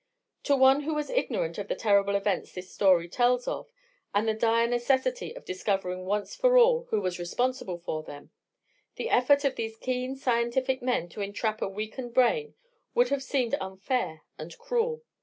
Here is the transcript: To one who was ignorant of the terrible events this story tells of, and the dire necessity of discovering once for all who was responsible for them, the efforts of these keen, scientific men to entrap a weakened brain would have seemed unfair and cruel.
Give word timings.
To 0.45 0.55
one 0.55 0.81
who 0.81 0.95
was 0.95 1.11
ignorant 1.11 1.59
of 1.59 1.67
the 1.67 1.75
terrible 1.75 2.15
events 2.15 2.51
this 2.53 2.73
story 2.73 3.07
tells 3.07 3.47
of, 3.47 3.71
and 4.15 4.27
the 4.27 4.33
dire 4.33 4.65
necessity 4.65 5.35
of 5.35 5.45
discovering 5.45 6.05
once 6.07 6.33
for 6.35 6.57
all 6.57 6.85
who 6.89 6.99
was 7.01 7.19
responsible 7.19 7.77
for 7.77 8.01
them, 8.01 8.31
the 8.95 9.11
efforts 9.11 9.45
of 9.45 9.57
these 9.57 9.77
keen, 9.77 10.15
scientific 10.15 10.81
men 10.81 11.07
to 11.09 11.21
entrap 11.21 11.61
a 11.61 11.67
weakened 11.69 12.15
brain 12.15 12.55
would 12.95 13.09
have 13.09 13.21
seemed 13.21 13.53
unfair 13.61 14.23
and 14.39 14.57
cruel. 14.57 15.03